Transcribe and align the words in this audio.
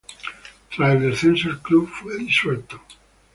Tras 0.75 0.93
el 0.95 1.11
descenso, 1.11 1.49
el 1.49 1.59
club 1.59 1.87
fue 1.87 2.17
disuelto. 2.17 2.81